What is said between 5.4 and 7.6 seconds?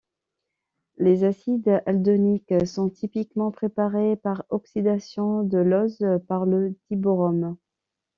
de l'ose par le dibrome.